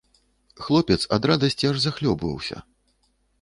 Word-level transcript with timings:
Хлопец 0.67 0.97
ад 1.17 1.27
радасці 1.31 1.69
аж 1.73 1.77
захлёбваўся. 1.85 2.57